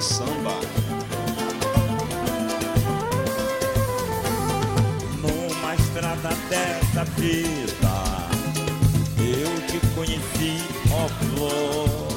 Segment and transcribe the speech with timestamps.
[0.00, 0.54] do samba.
[5.20, 7.92] Numa estrada dessa vida,
[9.18, 10.56] eu te conheci,
[10.90, 12.08] ó flor.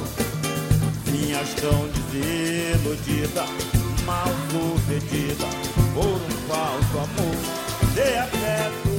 [1.06, 3.46] Vinhas tão desiludida,
[4.06, 5.48] mal sucedida,
[5.94, 7.36] por um falso amor
[7.94, 8.94] de afeto.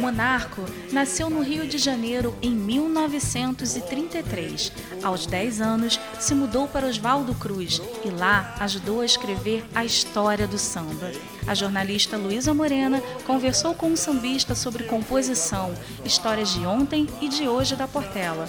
[0.00, 4.72] Monarco nasceu no Rio de Janeiro em 1933.
[5.02, 10.46] Aos 10 anos, se mudou para Oswaldo Cruz e lá ajudou a escrever a história
[10.46, 11.10] do samba.
[11.46, 15.74] A jornalista Luísa Morena conversou com um sambista sobre composição,
[16.04, 18.46] histórias de ontem e de hoje da Portela.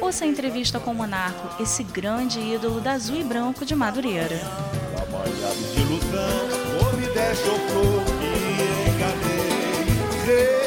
[0.00, 4.40] Ouça a entrevista com Monarco, esse grande ídolo da azul e branco de Madureira.
[4.94, 5.84] Trabalhado de
[6.96, 10.59] me deixou flor e enganei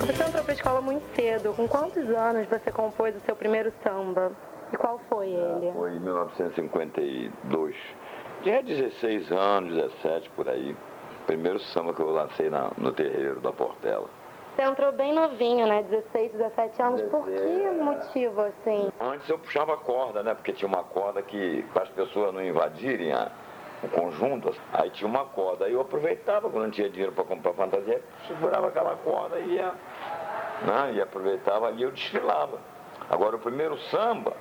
[0.00, 1.52] você entrou pra escola muito cedo.
[1.54, 4.32] Com quantos anos você compôs o seu primeiro samba?
[4.72, 5.72] E qual foi ele?
[5.72, 7.76] Foi em 1952.
[8.42, 10.76] Tinha 16 anos, 17 por aí.
[11.26, 14.08] Primeiro samba que eu lancei na- no terreiro da Portela.
[14.56, 15.82] Você entrou bem novinho, né?
[15.84, 17.02] 16, 17 anos.
[17.02, 18.90] Por que 16, motivo, assim?
[19.00, 20.34] Antes eu puxava corda, né?
[20.34, 23.30] Porque tinha uma corda que, para as pessoas não invadirem a-
[23.82, 25.64] o conjunto, aí tinha uma corda.
[25.64, 29.72] Aí eu aproveitava quando não tinha dinheiro para comprar fantasia, segurava aquela corda e ia,
[30.66, 30.92] né?
[30.94, 32.58] e aproveitava ali eu desfilava.
[33.08, 34.36] Agora o primeiro samba,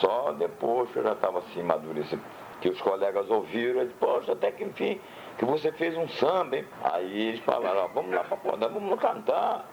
[0.00, 2.22] só depois que eu já estava assim madurecido,
[2.60, 5.00] que os colegas ouviram, eles, poxa, até que enfim,
[5.38, 6.66] que você fez um samba, hein?
[6.82, 9.64] Aí eles falaram, ó, vamos lá para Portela, vamos cantar,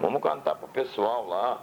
[0.00, 1.60] vamos cantar pro pessoal lá.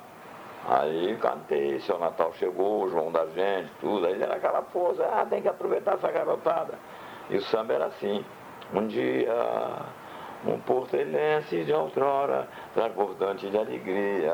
[0.68, 4.06] Aí cantei, seu Natal chegou, João da gente, tudo.
[4.06, 6.74] Aí era aquela força, ah, tem que aproveitar essa garotada.
[7.30, 8.24] E o samba era assim.
[8.74, 9.34] Um dia,
[10.46, 14.34] um portelense de outrora, transbordante de alegria,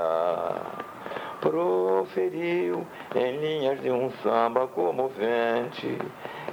[1.39, 5.99] proferiu em linhas de um samba comovente,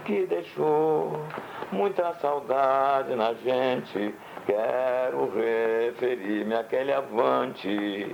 [0.04, 1.24] que deixou
[1.72, 4.14] muita saudade na gente.
[4.44, 8.12] Quero referir-me àquele avante.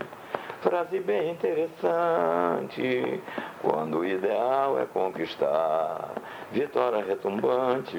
[0.68, 3.22] Frase bem interessante,
[3.62, 6.10] quando o ideal é conquistar
[6.50, 7.96] vitória retumbante,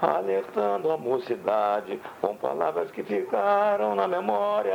[0.00, 4.74] alertando a mocidade com palavras que ficaram na memória.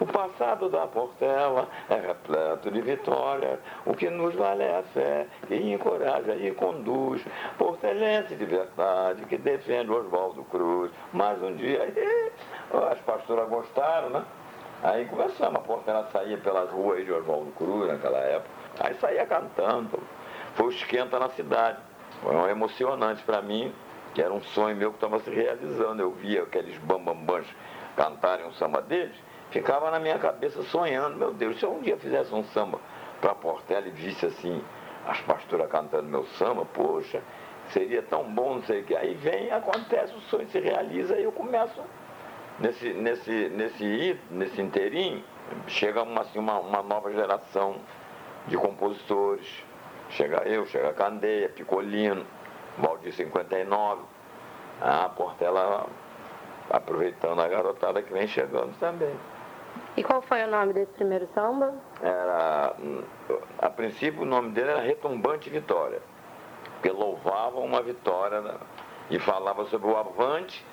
[0.00, 5.26] O passado da Portela é repleto de vitória, o que nos vale é a fé
[5.46, 7.22] que encoraja e conduz.
[7.58, 10.90] Portelense de verdade que defende Oswaldo Cruz.
[11.12, 11.86] Mais um dia,
[12.90, 14.24] as pastoras gostaram, né?
[14.82, 18.48] Aí começamos, a Portela saía pelas ruas de Oswaldo Cruz naquela época.
[18.78, 19.98] Aí saía cantando.
[20.54, 21.78] Foi o esquenta na cidade.
[22.22, 23.74] Foi um emocionante para mim,
[24.14, 26.00] que era um sonho meu que estava se realizando.
[26.00, 27.46] Eu via aqueles bambambãs
[27.96, 29.16] cantarem um samba deles,
[29.50, 32.78] ficava na minha cabeça sonhando, meu Deus, se eu um dia fizesse um samba
[33.20, 34.62] para Portela e visse assim,
[35.04, 37.20] as pastoras cantando meu samba, poxa,
[37.70, 38.94] seria tão bom, não sei o que.
[38.94, 41.82] Aí vem, acontece, o sonho se realiza e eu começo
[42.60, 45.22] nesse, nesse, nesse, nesse inteirinho,
[45.66, 47.76] chega uma, assim, uma, uma nova geração
[48.46, 49.46] de compositores.
[50.10, 52.24] Chega eu, chega Candeia, Picolino,
[52.78, 54.02] Valdir 59,
[54.80, 55.86] a Portela
[56.70, 59.14] aproveitando a garotada que vem chegando também.
[59.96, 61.74] E qual foi o nome desse primeiro samba?
[62.02, 62.74] Era,
[63.58, 66.00] a princípio o nome dele era Retumbante Vitória,
[66.74, 68.54] porque louvava uma vitória né,
[69.10, 70.64] e falava sobre o avante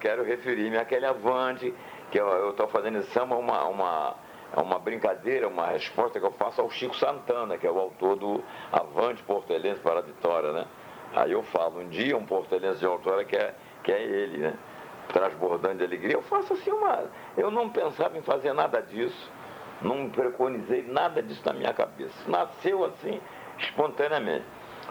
[0.00, 1.74] quero referir-me àquele avante,
[2.10, 4.14] que eu estou fazendo esse samba, uma, uma,
[4.56, 8.42] uma brincadeira, uma resposta que eu faço ao Chico Santana, que é o autor do
[8.72, 10.66] Avante Portelense para a Vitória, né?
[11.14, 14.54] Aí eu falo, um dia um portelense de autora que é, que é ele, né?
[15.12, 16.14] Transbordando de alegria.
[16.14, 17.04] Eu faço assim uma.
[17.36, 19.30] Eu não pensava em fazer nada disso,
[19.80, 22.14] não preconizei nada disso na minha cabeça.
[22.28, 23.20] Nasceu assim,
[23.58, 24.44] espontaneamente.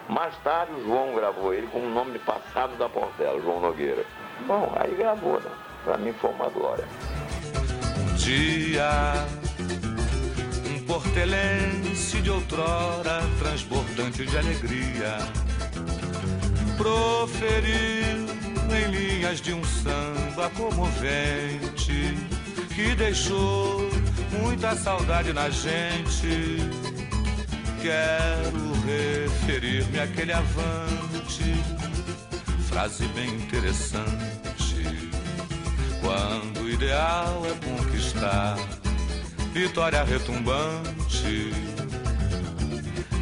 [0.10, 4.06] Mais tarde o João gravou ele com o nome de passado da Portela, João Nogueira.
[4.46, 5.50] Bom, aí gravou, né?
[5.84, 6.86] Pra mim foi uma glória.
[8.00, 9.14] Um dia,
[10.70, 15.18] um portelense de outrora, transbordante de alegria,
[16.78, 18.28] proferiu
[18.70, 22.18] em linhas de um samba comovente,
[22.76, 23.90] que deixou
[24.42, 26.58] muita saudade na gente.
[27.82, 31.78] Quero referir-me àquele avante
[32.78, 34.86] frase bem interessante.
[36.00, 38.56] Quando o ideal é conquistar
[39.52, 41.52] vitória retumbante,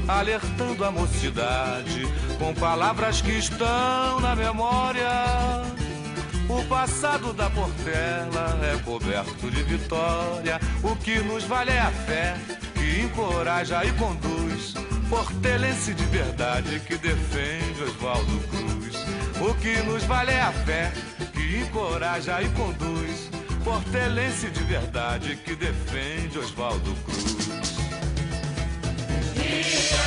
[0.10, 2.06] alertando a mocidade
[2.38, 5.10] com palavras que estão na memória.
[6.50, 12.36] O passado da Portela é coberto de vitória, o que nos vale é a fé
[12.74, 14.74] que encoraja e conduz.
[15.10, 18.75] Portelense de verdade que defende Oswaldo Cruz.
[19.48, 20.92] O que nos vale é a fé
[21.32, 23.30] que encoraja e conduz.
[23.64, 27.46] Portelense de verdade que defende Oswaldo Cruz.
[29.36, 30.02] Dia,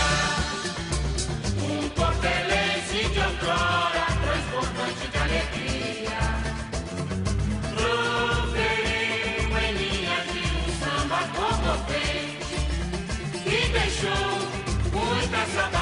[1.62, 6.18] um portelense de outrora, transportante de alegria.
[7.76, 12.56] Proferiu em linhas de um samba comovente
[13.46, 14.32] e deixou
[14.92, 15.77] muita saudade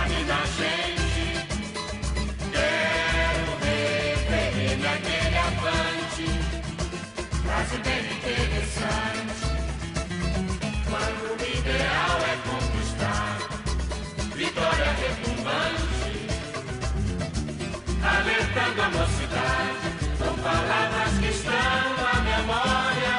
[18.87, 19.89] alertando a mocidade
[20.19, 23.17] com palavras que estão na memória.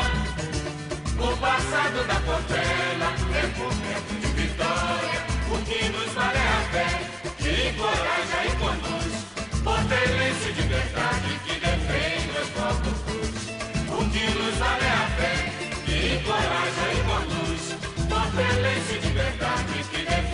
[1.19, 5.19] O passado da Portela é momento de vitória.
[5.52, 6.88] O que nos vale a fé,
[7.38, 9.14] que encoraja e conduz.
[9.64, 13.36] Portelense de verdade que defende os votos cruz.
[13.90, 15.36] O que nos vale a fé,
[15.86, 17.63] que encoraja e conduz.
[18.10, 20.26] Portelense de verdade que defende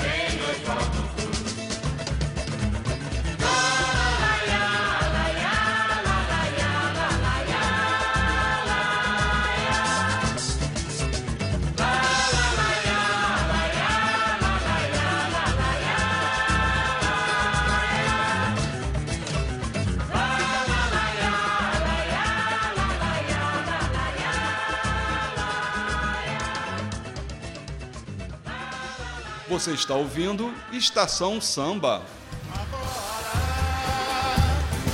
[29.64, 32.02] Você está ouvindo Estação Samba.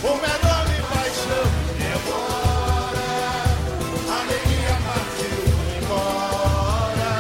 [0.04, 1.48] O menor me paixão
[1.90, 3.08] embora,
[4.08, 5.42] a alegria partiu
[5.82, 7.12] embora.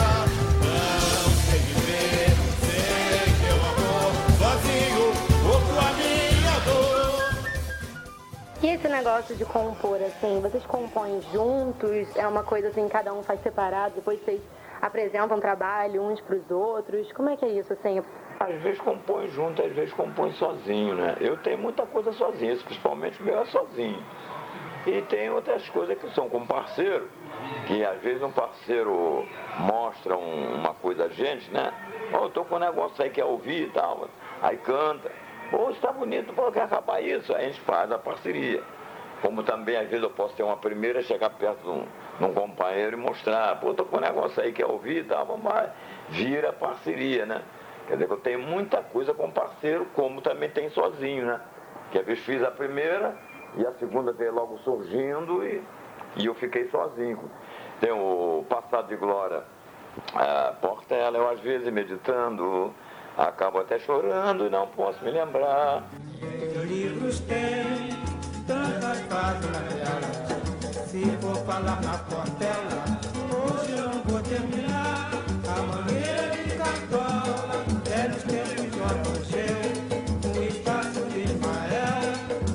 [0.61, 2.29] Não sei viver
[2.61, 5.05] sem teu amor, sozinho
[5.51, 7.33] ou com a minha dor.
[8.61, 12.15] E esse negócio de compor, assim, vocês compõem juntos?
[12.15, 14.39] É uma coisa assim, cada um faz separado, depois vocês
[14.81, 17.11] apresentam trabalho uns para os outros?
[17.13, 18.01] Como é que é isso, assim?
[18.39, 21.15] Às vezes compõe junto, às vezes compõe sozinho, né?
[21.19, 24.03] Eu tenho muita coisa sozinho, principalmente meu é sozinho.
[24.87, 27.09] E tem outras coisas que são com parceiro,
[27.67, 29.27] que às vezes um parceiro
[29.59, 31.71] mostra um- uma coisa a gente, né?
[32.13, 34.07] Ó, eu tô com um negócio aí, quer ouvir e tal.
[34.41, 35.11] Aí canta.
[35.51, 37.33] Pô, está bonito, pô, quer acabar isso?
[37.35, 38.63] Aí a gente faz a parceria.
[39.21, 41.85] Como também, às vezes, eu posso ter uma primeira, chegar perto de um,
[42.19, 45.25] de um companheiro e mostrar, pô, tô com um negócio aí, quer ouvir e tal,
[45.25, 45.73] vamos lá.
[46.09, 47.41] Vira parceria, né?
[47.87, 51.39] Quer dizer que eu tenho muita coisa com parceiro, como também tem sozinho, né?
[51.91, 53.17] Que às vezes fiz a primeira
[53.55, 55.63] e a segunda veio logo surgindo e,
[56.17, 57.19] e eu fiquei sozinho.
[57.79, 59.43] Tem o Passado de Glória,
[60.13, 62.73] a Portela, eu às vezes meditando,
[63.17, 65.83] acabo até chorando e não posso me lembrar.
[70.91, 72.83] Se for falar na portela,
[73.29, 75.11] hoje eu não vou terminar.
[75.47, 79.61] A mangueira de cartola, velhos tempos de apogeu,
[80.35, 82.09] um espaço de Ismael,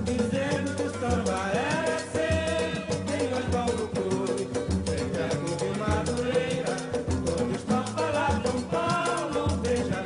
[0.04, 2.82] dizendo que o samba era seu.
[3.06, 4.48] Tem Oswaldo Cruz,
[4.84, 6.74] tem perto de Madureira,
[7.24, 10.02] todos estão falando São Paulo, veja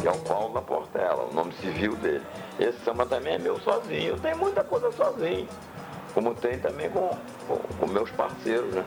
[0.00, 2.33] que é o Paulo da Portela, o nome civil dele.
[2.58, 5.48] Esse samba também é meu sozinho, tem muita coisa sozinho,
[6.12, 7.10] como tem também com,
[7.48, 8.84] com, com meus parceiros, né?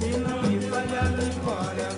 [0.00, 1.88] Se não me memória,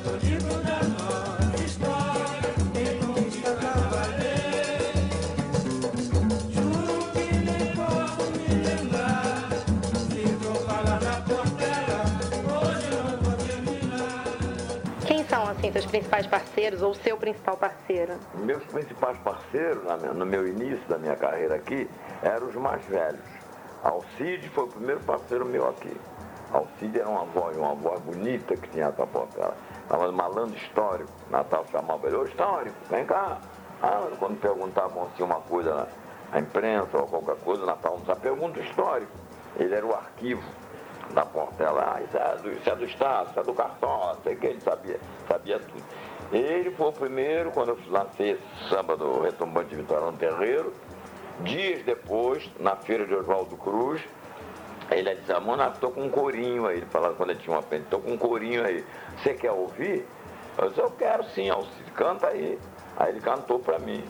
[15.94, 18.14] principais parceiros ou seu principal parceiro?
[18.34, 19.84] Meus principais parceiros
[20.16, 21.88] no meu início da minha carreira aqui
[22.20, 23.22] eram os mais velhos.
[23.80, 25.96] Alcide foi o primeiro parceiro meu aqui.
[26.52, 29.56] Alcide era uma voz, uma voz bonita que tinha essa portela.
[29.82, 31.12] Estava malandro histórico.
[31.30, 33.38] Natal chamava ele, ô histórico, vem cá.
[33.80, 35.86] Ah, quando perguntavam assim uma coisa
[36.32, 39.12] na imprensa ou qualquer coisa, Natal não sabe, pergunta histórico.
[39.56, 40.42] Ele era o arquivo
[41.12, 42.00] da Portela.
[42.06, 44.98] Isso é do, isso é do Estado, isso é do Cartola, sei que ele sabia,
[45.28, 45.84] sabia tudo.
[46.32, 50.72] Ele foi o primeiro, quando eu lancei esse samba do Retumbante de Vitória no Terreiro,
[51.40, 54.02] dias depois, na feira de Oswaldo Cruz,
[54.90, 56.78] ele disse, Mona, estou com um corinho aí.
[56.78, 58.84] Ele falava quando ele tinha uma pena, estou com um corinho aí.
[59.18, 60.06] Você quer ouvir?
[60.58, 62.58] Eu disse, eu quero sim, Alcide, canta aí.
[62.96, 64.04] Aí ele cantou para mim.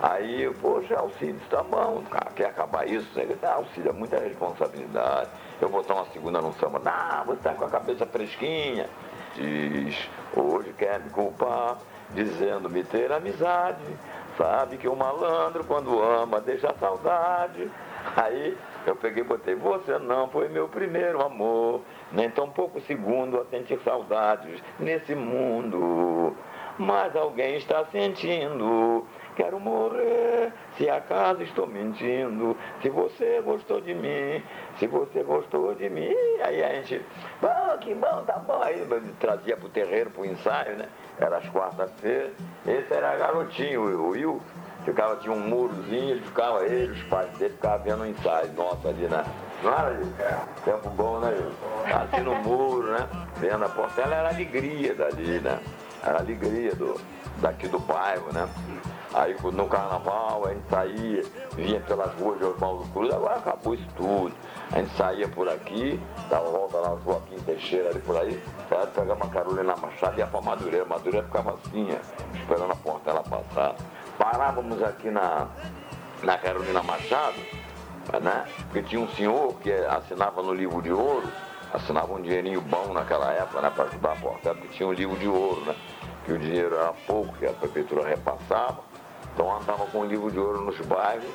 [0.00, 2.02] Aí, poxa, Alcide, tá bom,
[2.34, 3.08] quer acabar isso?
[3.18, 5.30] Ele disse, ah, Alcide, é muita responsabilidade.
[5.60, 6.78] Eu botar uma segunda no samba.
[6.78, 8.88] Não, você tá com a cabeça fresquinha.
[9.34, 11.78] Diz, hoje quer me culpar,
[12.10, 13.84] dizendo-me ter amizade.
[14.36, 17.70] Sabe que o malandro, quando ama, deixa saudade.
[18.16, 21.80] Aí eu peguei e botei, você não foi meu primeiro amor,
[22.12, 26.36] nem tão pouco segundo a sentir saudades nesse mundo.
[26.78, 32.56] Mas alguém está sentindo Quero morrer, se acaso estou mentindo.
[32.80, 34.42] Se você gostou de mim,
[34.78, 36.14] se você gostou de mim.
[36.42, 37.04] Aí a gente,
[37.42, 38.62] bom, que bom, tá bom.
[38.62, 38.86] Aí
[39.20, 40.88] trazia pro terreiro, pro ensaio, né?
[41.20, 42.32] Era as quartas-feiras.
[42.66, 44.40] Esse era garotinho, o Will.
[44.86, 48.88] Ficava, tinha um murozinho, ele ficava, ele, os pais dele ficavam vendo o ensaio nosso
[48.88, 49.24] ali, né?
[49.62, 50.12] Não era, Will?
[50.64, 51.94] Tempo bom, né, Will?
[51.94, 53.06] Assim no muro, né?
[53.36, 55.58] Vendo a portela, era alegria dali, né?
[56.02, 56.98] Era alegria do,
[57.42, 58.48] daqui do bairro, né?
[59.14, 61.22] Aí no carnaval a gente saía,
[61.54, 64.32] vinha pelas ruas de Oswaldo Cruz, agora acabou isso tudo.
[64.72, 68.86] A gente saía por aqui, dava volta lá no Joaquim Teixeira ali por aí, saia
[68.86, 70.84] pegava uma Carolina Machado e ia pra Madureira.
[70.84, 71.88] Madureira ficava assim,
[72.34, 73.74] esperando a porta ela passar.
[74.18, 75.46] Parávamos aqui na,
[76.22, 77.36] na Carolina Machado,
[78.22, 78.44] né?
[78.64, 81.28] Porque tinha um senhor que assinava no livro de ouro,
[81.72, 83.70] assinava um dinheirinho bom naquela época, né?
[83.70, 85.74] Para ajudar a porta, porque tinha um livro de ouro, né?
[86.24, 88.80] Que o dinheiro era pouco, que a prefeitura repassava.
[89.36, 91.30] Então andava com um livro de ouro nos bairros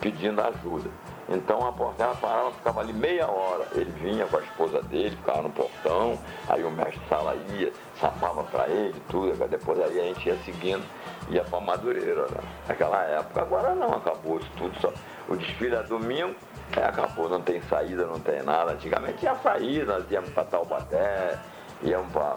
[0.00, 0.90] pedindo ajuda.
[1.28, 3.68] Então a portela parava, ficava ali meia hora.
[3.72, 8.42] Ele vinha com a esposa dele, ficava no portão, aí o mestre sala ia, sapava
[8.42, 10.84] para ele, tudo, depois aí a gente ia seguindo,
[11.28, 12.40] ia para Madureira, né?
[12.66, 13.42] naquela época.
[13.42, 14.80] Agora não, acabou isso tudo.
[14.80, 14.92] Só.
[15.28, 16.34] O desfile é domingo,
[16.76, 18.72] é, acabou, não tem saída, não tem nada.
[18.72, 21.38] Antigamente tinha saída, nós íamos para Taubaté,
[21.82, 22.36] íamos para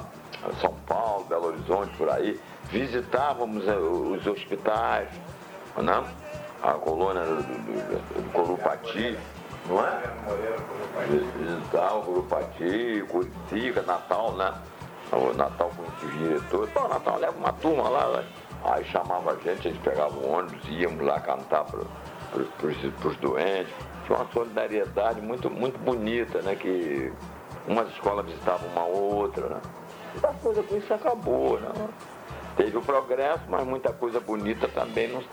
[0.62, 2.40] São Paulo, Belo Horizonte, por aí
[2.72, 5.10] visitávamos eh, os hospitais,
[5.78, 6.04] né?
[6.62, 9.18] a colônia do, do, do Corupati,
[9.68, 10.02] não é?
[11.38, 14.54] Visitava o Corupati, Curitiba, Natal, né?
[15.12, 16.70] O Natal com os diretores.
[16.72, 18.26] Pô, Natal leva uma turma lá, né?
[18.64, 23.74] Aí chamava a gente, a gente pegava o ônibus, íamos lá cantar para os doentes.
[24.06, 26.56] Tinha uma solidariedade muito, muito bonita, né?
[26.56, 27.12] Que
[27.68, 29.62] umas escolas visitavam uma outra, né?
[30.22, 31.70] E a coisa com isso acabou, né?
[32.58, 35.24] Teve o progresso, mas muita coisa bonita também não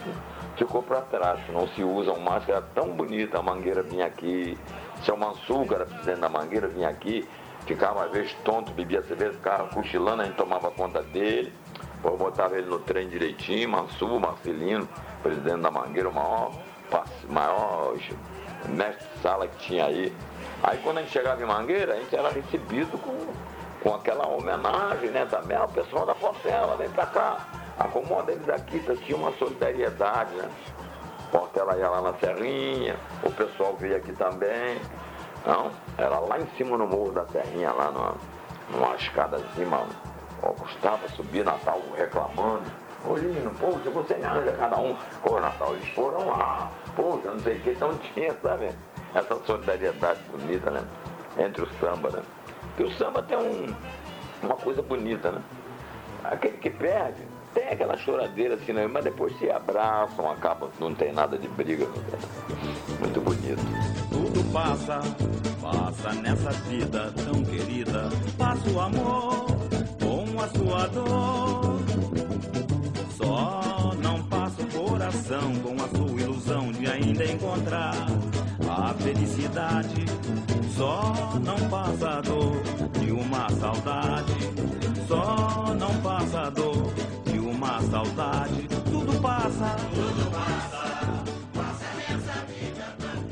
[0.57, 1.40] ficou para trás.
[1.52, 3.38] Não se usa um máscara tão bonita.
[3.38, 4.57] A Mangueira vinha aqui,
[5.05, 7.28] seu Mansur, que era presidente da Mangueira, vinha aqui,
[7.66, 11.52] ficava às vezes tonto, bebia cerveja, ficava cochilando, a gente tomava conta dele.
[12.02, 14.88] Botava ele no trem direitinho, Mansur, Marcelino,
[15.23, 16.52] presidente da Mangueira, o maior,
[17.28, 17.97] maior
[18.69, 20.12] mestre de sala que tinha aí.
[20.62, 23.11] Aí quando a gente chegava em Mangueira, a gente era recebido com
[23.83, 27.47] com aquela homenagem, né, também ao pessoal da Portela, vem pra cá,
[27.78, 30.50] acomoda eles aqui, tá, tinha uma solidariedade, né?
[31.30, 34.80] Portela ia lá na Serrinha, o pessoal veio aqui também.
[35.45, 38.14] Não, era lá em cima no morro da Serrinha, lá numa,
[38.71, 39.90] numa escadazinha, mano.
[40.42, 42.64] Ó, Gustavo subia Natal reclamando.
[43.04, 44.97] Ô Lino, poxa, você me arranja cada um.
[45.25, 46.71] Ô Natal, eles foram lá.
[46.95, 48.71] Poxa, não sei o que, então tinha, sabe?
[49.14, 50.83] Essa solidariedade bonita, né?
[51.38, 52.23] Entre o samba, né?
[52.76, 53.75] Porque o samba tem um,
[54.42, 55.40] uma coisa bonita, né?
[56.25, 57.23] Aquele que perde,
[57.54, 58.87] tem aquela choradeira assim, né?
[58.87, 61.87] mas depois se abraçam, acabam, não tem nada de briga.
[63.00, 63.62] Muito bonito.
[64.11, 65.00] Tudo passa,
[65.62, 68.11] passa nessa vida tão querida.
[68.37, 69.47] Passa o amor
[69.99, 71.80] com a sua dor.
[73.16, 77.95] Só não passa o coração com a sua ilusão de ainda encontrar
[78.97, 80.07] felicidade
[80.76, 82.62] só não passa dor
[83.00, 84.35] de uma saudade.
[85.09, 86.93] Só não passa dor
[87.25, 88.69] de uma saudade.
[88.91, 90.85] Tudo passa, tudo passa.
[92.09, 93.25] Nessa vida tão.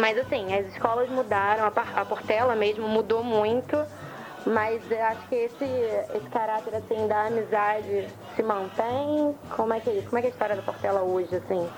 [0.00, 3.76] Mas assim, as escolas mudaram, a Portela mesmo mudou muito.
[4.46, 9.34] Mas eu acho que esse, esse caráter assim da amizade se mantém.
[9.50, 10.06] Como é que é isso?
[10.06, 11.68] Como é que é a história da Portela hoje, assim?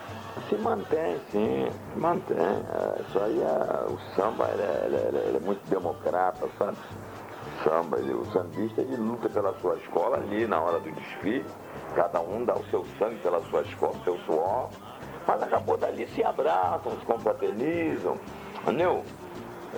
[0.49, 2.37] Se mantém, sim, se mantém.
[2.38, 6.76] É, isso aí é, o samba ele é, ele, é, ele é, muito democrata, sabe?
[6.76, 11.44] O samba, ele, o sambista ele luta pela sua escola ali na hora do desfile,
[11.94, 14.70] cada um dá o seu sangue pela sua escola, o seu suor,
[15.26, 18.16] mas acabou dali se abraçam, se confraternizam,
[18.62, 19.04] entendeu?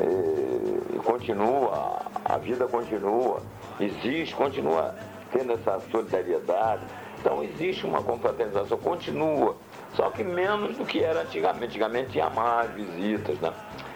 [0.00, 3.40] E, e continua, a vida continua,
[3.80, 4.94] existe, continua
[5.32, 6.82] tendo essa solidariedade.
[7.21, 9.56] Então existe uma confraternização, continua.
[9.94, 11.64] Só que menos do que era antigamente.
[11.64, 13.52] Antigamente tinha mais visitas, né?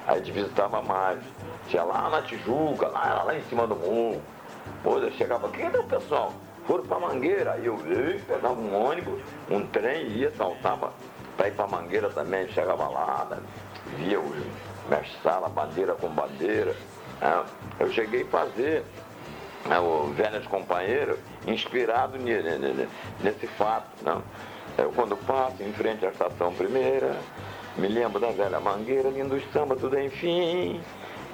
[0.06, 1.18] A gente visitava mais.
[1.68, 4.22] Tinha lá na Tijuca, lá, lá em cima do morro.
[4.82, 6.32] Pô, eu chegava aqui, cadê o pessoal?
[6.66, 7.52] Foram pra Mangueira.
[7.52, 10.92] Aí eu ia, pegava um ônibus, um trem, ia, saltava
[11.36, 13.38] pra ir pra Mangueira também, chegava lá, né?
[13.96, 14.36] via os,
[14.88, 16.74] mestre sala, bandeira com bandeira.
[17.20, 17.44] Né?
[17.78, 18.84] Eu cheguei a fazer
[19.66, 23.88] né, o Velhas Companheiras inspirado nesse fato.
[24.02, 24.20] Né?
[24.78, 27.16] Eu, quando passo em frente à estação primeira,
[27.78, 30.80] me lembro da velha mangueira, lindo samba, tudo enfim.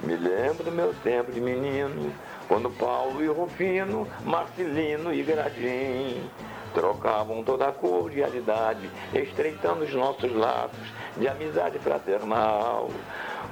[0.01, 2.13] Me lembro do meu tempo de menino,
[2.47, 6.29] quando Paulo e Rufino, Marcelino e Gradim
[6.73, 12.89] trocavam toda a cordialidade, estreitando os nossos laços de amizade fraternal.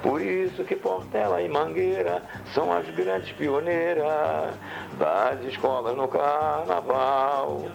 [0.02, 2.22] Por isso que Portela e Mangueira
[2.52, 4.54] são as grandes pioneiras
[4.98, 7.66] das escolas no carnaval.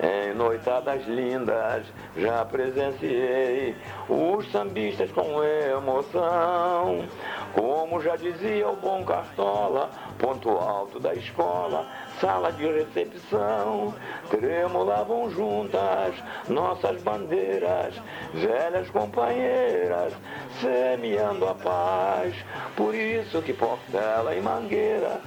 [0.00, 1.84] Em noitadas lindas
[2.16, 3.76] já presenciei
[4.08, 7.04] os sambistas com emoção.
[7.52, 11.86] Como já dizia o bom Cartola, ponto alto da escola,
[12.20, 13.94] sala de recepção.
[14.30, 16.14] Tremulavam juntas
[16.48, 17.94] nossas bandeiras,
[18.32, 20.14] velhas companheiras,
[20.60, 22.34] semeando a paz.
[22.76, 25.20] Por isso que Portela e Mangueira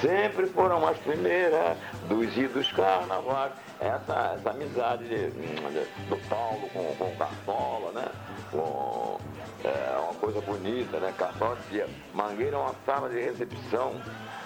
[0.00, 1.76] sempre foram as primeiras
[2.08, 3.52] dos idos carnavais.
[3.80, 8.08] Essa, essa amizade de, de, do Paulo com, com o Cartola, né?
[8.50, 9.18] Com,
[9.64, 11.14] é uma coisa bonita, né?
[11.16, 13.94] Cartola dizia, Mangueira é uma sala de recepção,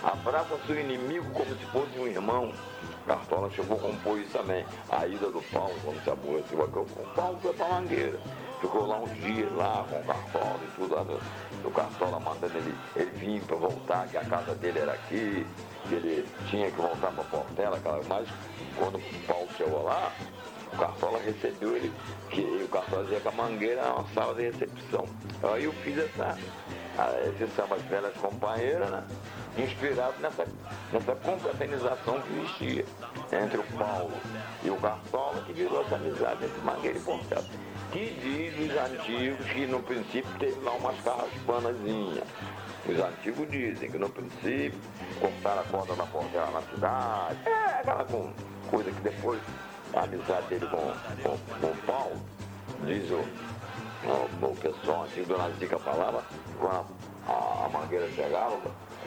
[0.04, 2.52] abraça seu inimigo como se fosse um irmão.
[3.06, 4.64] Cartola chegou a compor isso também.
[4.88, 8.18] A ida do Paulo, quando se aborreceu, o Paulo foi para Mangueira.
[8.60, 11.20] Ficou lá uns dias lá com o Cartola e tudo.
[11.64, 15.46] O Cartola mandando ele, ele vir para voltar, que a casa dele era aqui,
[15.88, 18.28] que ele tinha que voltar para Portela, mas
[18.78, 20.12] quando o Paulo chegou lá,
[20.72, 21.92] o Cartola recebeu ele,
[22.30, 25.06] que o Cartola dizia que a Mangueira era uma sala de recepção.
[25.42, 26.36] Aí eu fiz essa,
[27.28, 29.04] esse samba velhas companheiras, né?
[29.56, 30.46] inspirado nessa,
[30.92, 32.84] nessa confraternização que existia
[33.32, 34.12] entre o Paulo
[34.64, 37.44] e o Cartola, que virou essa amizade entre Mangueira e Portela.
[37.92, 42.24] Que diz os antigos que no princípio teve lá umas carraspanazinhas.
[42.86, 44.78] Os antigos dizem que no princípio
[45.18, 47.38] cortaram a corda na Portela na cidade.
[47.46, 48.06] É aquela
[48.70, 49.40] coisa que depois
[49.94, 52.16] a amizade dele com, com, com o Paulo,
[52.85, 53.24] diz o,
[54.06, 56.22] o, o pessoal antigo, Dona Zica falava,
[56.59, 56.87] quando
[57.26, 58.61] a, a mangueira chegava,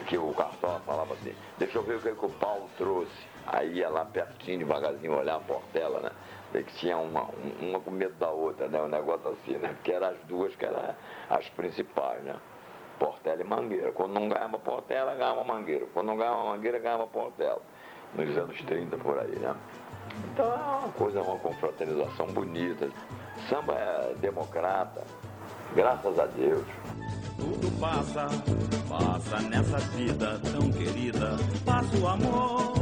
[0.08, 3.12] que o Cartola falava assim, deixa eu ver o que, que o Paulo trouxe.
[3.46, 6.10] Aí ia lá pertinho, devagarzinho, olhar a portela, né?
[6.52, 7.28] Que tinha uma,
[7.60, 8.80] uma com medo da outra, né?
[8.80, 9.68] Um negócio assim, né?
[9.68, 10.94] Porque eram as duas que eram
[11.30, 12.36] as principais, né?
[12.98, 13.92] Portela e Mangueira.
[13.92, 15.86] Quando não ganhava Portela, ganhava Mangueira.
[15.92, 17.60] Quando não ganhava Mangueira, ganhava Portela.
[18.14, 19.54] Nos anos 30, por aí, né?
[20.32, 22.88] Então é uma coisa, uma confraternização bonita.
[23.48, 25.04] Samba é democrata,
[25.74, 26.66] graças a Deus.
[27.36, 28.26] Tudo passa,
[28.88, 31.36] passa nessa vida tão querida.
[31.64, 32.74] Passa o amor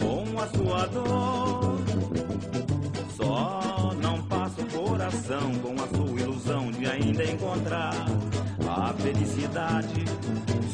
[0.00, 1.69] com a sua dor.
[5.10, 8.06] Coração com a sua ilusão de ainda encontrar
[8.68, 10.04] a felicidade.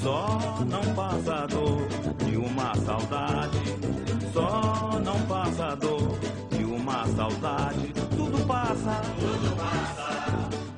[0.02, 1.88] Só não passa a dor
[2.24, 3.58] de uma saudade.
[4.32, 6.18] Só não passa a dor
[6.50, 7.92] de uma saudade.
[8.14, 10.06] Tudo passa, tudo passa.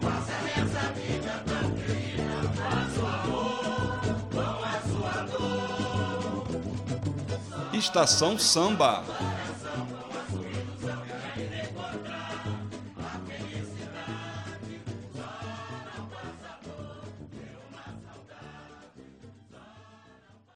[0.01, 2.49] Passa nessa vida tão querida.
[2.57, 6.47] Passa o amor com a sua dor.
[7.73, 9.03] Estação Samba.